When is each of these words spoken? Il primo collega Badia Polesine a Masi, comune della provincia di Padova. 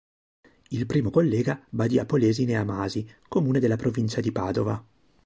Il 0.69 0.87
primo 0.87 1.11
collega 1.11 1.63
Badia 1.69 2.07
Polesine 2.07 2.55
a 2.57 2.63
Masi, 2.63 3.07
comune 3.27 3.59
della 3.59 3.75
provincia 3.75 4.19
di 4.19 4.31
Padova. 4.31 4.83